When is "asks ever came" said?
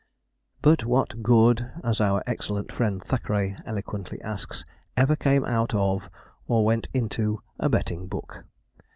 4.23-5.45